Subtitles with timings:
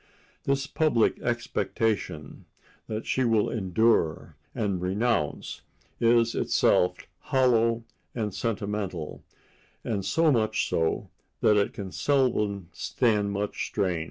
[0.45, 2.45] This public expectation
[2.87, 5.61] that she will endure and renounce
[5.99, 7.83] is itself hollow
[8.15, 9.23] and sentimental,
[9.83, 11.11] and so much so
[11.41, 13.99] that it can seldom stand much strain.